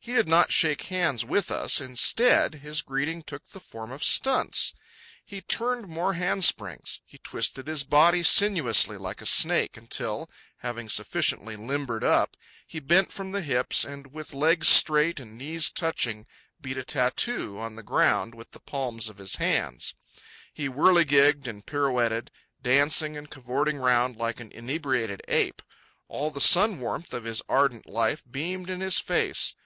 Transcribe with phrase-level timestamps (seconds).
[0.00, 4.72] He did not shake hands with us; instead, his greeting took the form of stunts.
[5.22, 7.02] He turned more handsprings.
[7.04, 13.12] He twisted his body sinuously, like a snake, until, having sufficiently limbered up, he bent
[13.12, 16.24] from the hips, and, with legs straight and knees touching,
[16.58, 19.94] beat a tattoo on the ground with the palms of his hands.
[20.54, 22.30] He whirligigged and pirouetted,
[22.62, 25.60] dancing and cavorting round like an inebriated ape.
[26.08, 29.52] All the sun warmth of his ardent life beamed in his face.